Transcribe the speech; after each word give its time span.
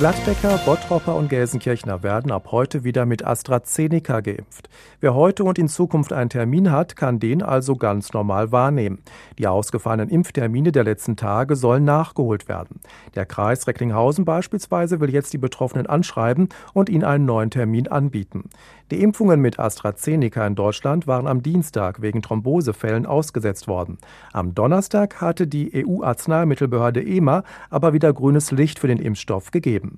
Gladbecker, 0.00 0.58
Bottropper 0.64 1.14
und 1.14 1.28
Gelsenkirchner 1.28 2.02
werden 2.02 2.32
ab 2.32 2.52
heute 2.52 2.84
wieder 2.84 3.04
mit 3.04 3.22
AstraZeneca 3.22 4.20
geimpft. 4.20 4.70
Wer 5.00 5.14
heute 5.14 5.44
und 5.44 5.58
in 5.58 5.68
Zukunft 5.68 6.14
einen 6.14 6.30
Termin 6.30 6.72
hat, 6.72 6.96
kann 6.96 7.18
den 7.18 7.42
also 7.42 7.76
ganz 7.76 8.14
normal 8.14 8.50
wahrnehmen. 8.50 9.00
Die 9.38 9.46
ausgefallenen 9.46 10.08
Impftermine 10.08 10.72
der 10.72 10.84
letzten 10.84 11.16
Tage 11.16 11.54
sollen 11.54 11.84
nachgeholt 11.84 12.48
werden. 12.48 12.80
Der 13.14 13.26
Kreis 13.26 13.66
Recklinghausen 13.66 14.24
beispielsweise 14.24 15.00
will 15.00 15.10
jetzt 15.10 15.34
die 15.34 15.38
Betroffenen 15.38 15.86
anschreiben 15.86 16.48
und 16.72 16.88
ihnen 16.88 17.04
einen 17.04 17.26
neuen 17.26 17.50
Termin 17.50 17.86
anbieten. 17.86 18.48
Die 18.90 19.02
Impfungen 19.02 19.40
mit 19.40 19.60
AstraZeneca 19.60 20.46
in 20.46 20.54
Deutschland 20.54 21.06
waren 21.06 21.26
am 21.26 21.42
Dienstag 21.42 22.00
wegen 22.00 22.22
Thrombosefällen 22.22 23.04
ausgesetzt 23.04 23.68
worden. 23.68 23.98
Am 24.32 24.54
Donnerstag 24.54 25.20
hatte 25.20 25.46
die 25.46 25.84
EU-Arzneimittelbehörde 25.86 27.04
EMA 27.04 27.44
aber 27.68 27.92
wieder 27.92 28.12
grünes 28.12 28.50
Licht 28.50 28.78
für 28.78 28.88
den 28.88 28.98
Impfstoff 28.98 29.50
gegeben. 29.50 29.89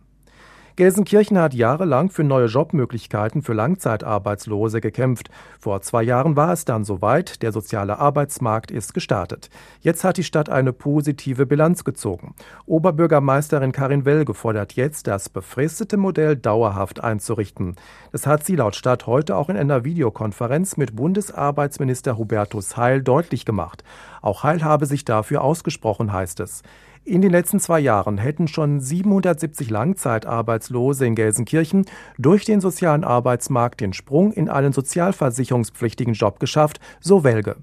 Gelsenkirchen 0.77 1.39
hat 1.39 1.53
jahrelang 1.53 2.09
für 2.09 2.25
neue 2.25 2.47
Jobmöglichkeiten 2.47 3.43
für 3.43 3.53
Langzeitarbeitslose 3.53 4.81
gekämpft. 4.81 5.29
Vor 5.61 5.83
zwei 5.83 6.03
Jahren 6.03 6.35
war 6.35 6.53
es 6.53 6.65
dann 6.65 6.85
soweit, 6.85 7.43
der 7.43 7.53
soziale 7.53 7.98
Arbeitsmarkt 7.98 8.71
ist 8.71 8.95
gestartet. 8.95 9.51
Jetzt 9.81 10.03
hat 10.03 10.17
die 10.17 10.25
Stadt 10.25 10.48
eine 10.48 10.73
positive 10.73 11.45
Bilanz 11.45 11.85
gezogen. 11.85 12.35
Oberbürgermeisterin 12.65 13.73
Karin 13.73 14.07
Welge 14.07 14.33
fordert 14.33 14.73
jetzt, 14.73 15.07
das 15.07 15.29
befristete 15.29 15.98
Modell 15.98 16.37
dauerhaft 16.37 17.05
einzurichten. 17.05 17.77
Das 18.11 18.27
hat 18.27 18.45
sie 18.45 18.57
laut 18.57 18.75
Stadt 18.75 19.07
heute 19.07 19.37
auch 19.37 19.51
in 19.51 19.59
einer 19.59 19.84
Videokonferenz 19.84 20.79
mit 20.79 20.97
Bundesarbeitsminister 20.97 22.17
Hubertus 22.17 22.79
Heil 22.79 23.03
deutlich 23.03 23.45
gemacht. 23.45 23.84
Auch 24.23 24.43
Heil 24.43 24.65
habe 24.65 24.87
sich 24.87 25.05
dafür 25.05 25.43
ausgesprochen, 25.43 26.12
heißt 26.12 26.41
es. 26.41 26.62
In 27.05 27.20
den 27.20 27.33
letzten 27.33 27.59
zwei 27.59 27.81
Jahren 27.81 28.17
hätten 28.17 28.47
schon 28.47 28.78
770 28.78 29.70
Langzeitarbeitslose 29.70 31.05
in 31.05 31.17
Gelsenkirchen 31.17 31.84
durch 32.17 32.44
den 32.44 32.61
sozialen 32.61 33.03
Arbeitsmarkt 33.03 33.81
den 33.81 33.92
Sprung 33.92 34.33
in 34.33 34.48
einen 34.48 34.72
sozialversicherungspflichtigen 34.72 36.14
Job 36.14 36.39
geschafft, 36.39 36.78
so 37.00 37.25
Welge. 37.25 37.56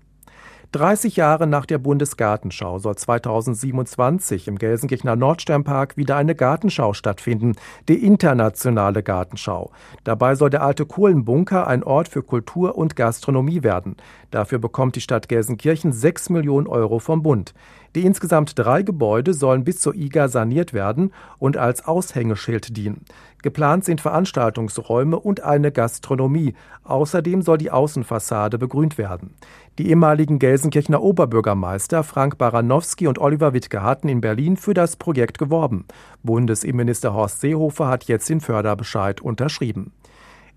30 0.74 1.16
Jahre 1.16 1.48
nach 1.48 1.66
der 1.66 1.80
Bundesgartenschau 1.80 2.78
soll 2.78 2.96
2027 2.96 4.48
im 4.48 4.60
Gelsenkirchener 4.60 5.16
Nordsternpark 5.16 5.98
wieder 5.98 6.16
eine 6.16 6.36
Gartenschau 6.36 6.94
stattfinden, 6.94 7.56
die 7.88 8.06
internationale 8.06 9.02
Gartenschau. 9.02 9.72
Dabei 10.04 10.36
soll 10.36 10.52
der 10.52 10.62
alte 10.62 10.86
Kohlenbunker 10.86 11.66
ein 11.66 11.84
Ort 11.84 12.08
für 12.10 12.22
Kultur 12.22 12.78
und 12.78 12.96
Gastronomie 12.96 13.64
werden. 13.64 13.96
Dafür 14.30 14.60
bekommt 14.60 14.96
die 14.96 15.02
Stadt 15.02 15.28
Gelsenkirchen 15.28 15.92
6 15.92 16.30
Millionen 16.30 16.68
Euro 16.68 17.00
vom 17.00 17.24
Bund. 17.24 17.56
Die 17.96 18.06
insgesamt 18.06 18.58
drei 18.58 18.84
Gebäude 18.84 19.34
sollen 19.34 19.64
bis 19.64 19.80
zur 19.80 19.96
IGA 19.96 20.28
saniert 20.28 20.74
werden 20.74 21.12
und 21.40 21.58
als 21.58 21.86
Aushängeschild 21.86 22.78
dienen. 22.78 23.06
Geplant 23.42 23.86
sind 23.86 24.02
Veranstaltungsräume 24.02 25.18
und 25.18 25.42
eine 25.42 25.72
Gastronomie. 25.72 26.56
Außerdem 26.84 27.42
soll 27.42 27.58
die 27.58 27.72
Außenfassade 27.72 28.58
begrünt 28.58 28.98
werden. 28.98 29.34
Die 29.78 29.90
ehemaligen 29.90 30.40
Gelsenkirchener 30.40 31.02
Oberbürgermeister 31.02 32.04
Frank 32.04 32.38
Baranowski 32.38 33.08
und 33.08 33.18
Oliver 33.18 33.54
Wittke 33.54 33.82
hatten 33.82 34.10
in 34.10 34.20
Berlin 34.20 34.58
für 34.58 34.74
das 34.74 34.98
Projekt 34.98 35.38
geworben. 35.38 35.86
Bundesinnenminister 36.22 37.14
Horst 37.14 37.40
Seehofer 37.40 37.88
hat 37.88 38.06
jetzt 38.06 38.30
den 38.30 38.42
Förderbescheid 38.42 39.22
unterschrieben. 39.22 39.94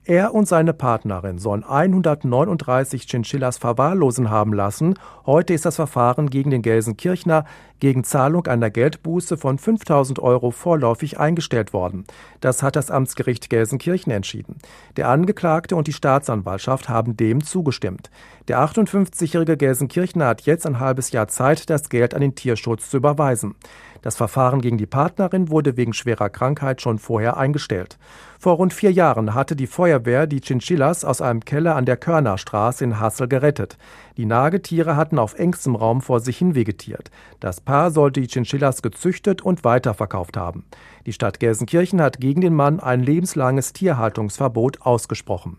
Er 0.05 0.35
und 0.35 0.49
seine 0.49 0.73
Partnerin 0.73 1.39
sollen 1.39 1.63
139 1.63 3.07
Chinchillas 3.07 3.59
verwahrlosen 3.59 4.31
haben 4.31 4.53
lassen. 4.53 4.99
Heute 5.27 5.55
ist 5.55 5.65
das 5.65 5.77
Verfahren 5.77 6.29
gegen 6.29 6.51
den 6.51 6.63
Gelsenkirchner 6.63 7.45
gegen 7.79 8.03
Zahlung 8.03 8.47
einer 8.49 8.71
Geldbuße 8.71 9.37
von 9.37 9.59
5000 9.59 10.19
Euro 10.19 10.51
vorläufig 10.51 11.21
eingestellt 11.21 11.73
worden. 11.73 12.05
Das 12.41 12.65
hat 12.65 12.75
das 12.75 12.91
Amtsgericht 12.91 13.49
Gelsenkirchen 13.49 14.13
entschieden. 14.13 14.59
Der 14.97 15.09
Angeklagte 15.09 15.77
und 15.77 15.87
die 15.87 15.93
Staatsanwaltschaft 15.93 16.89
haben 16.89 17.17
dem 17.17 17.45
zugestimmt. 17.45 18.11
Der 18.49 18.59
58-jährige 18.59 19.57
Gelsenkirchner 19.57 20.27
hat 20.27 20.43
jetzt 20.43 20.67
ein 20.67 20.81
halbes 20.81 21.13
Jahr 21.13 21.29
Zeit, 21.29 21.71
das 21.71 21.89
Geld 21.89 22.15
an 22.15 22.23
den 22.23 22.35
Tierschutz 22.35 22.91
zu 22.91 22.97
überweisen. 22.97 23.55
Das 24.03 24.17
Verfahren 24.17 24.61
gegen 24.61 24.79
die 24.79 24.87
Partnerin 24.87 25.49
wurde 25.49 25.77
wegen 25.77 25.93
schwerer 25.93 26.29
Krankheit 26.29 26.83
schon 26.83 26.99
vorher 26.99 27.37
eingestellt. 27.37 27.99
Vor 28.39 28.55
rund 28.55 28.75
vier 28.75 28.91
Jahren 28.91 29.35
hatte 29.35 29.55
die 29.55 29.69
Feuerwehr 29.69 30.27
die 30.27 30.41
Chinchillas 30.41 31.05
aus 31.05 31.21
einem 31.21 31.45
Keller 31.45 31.77
an 31.77 31.87
der 31.87 31.97
Körnerstraße 31.97 32.83
in 32.83 32.99
Hassel 32.99 33.29
gerettet. 33.29 33.79
Die 34.17 34.27
Nagetiere 34.27 34.97
hatten 34.97 35.21
auf 35.21 35.39
engstem 35.39 35.77
Raum 35.77 36.03
vor 36.03 36.19
sich 36.19 36.37
hin 36.37 36.57
vegetiert. 36.57 37.13
Das 37.39 37.61
Paar 37.61 37.93
sollte 37.93 38.21
die 38.21 38.27
Chinchillas 38.27 38.83
gezüchtet 38.83 39.41
und 39.41 39.63
weiterverkauft 39.63 40.37
haben. 40.37 40.65
Die 41.07 41.13
Stadt 41.13 41.39
Gelsenkirchen 41.39 42.03
hat 42.03 42.21
gegen 42.21 42.41
den 42.41 42.55
Mann 42.55 42.81
ein 42.81 43.03
lebenslanges 43.05 43.73
Tierhaltungsverbot 43.73 44.83
ausgesprochen. 44.83 45.59